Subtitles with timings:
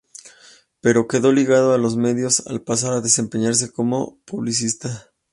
[0.81, 5.13] Pero quedó ligado a los medios al pasar a desempeñarse como publicista.